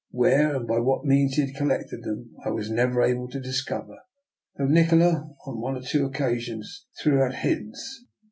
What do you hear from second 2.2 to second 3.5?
I was never able to